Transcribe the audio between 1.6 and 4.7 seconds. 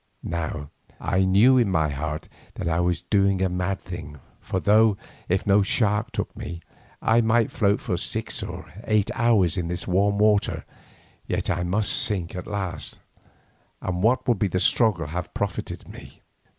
my heart that I was doing a mad thing, for